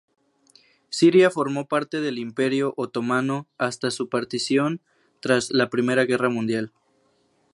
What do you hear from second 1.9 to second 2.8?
del Imperio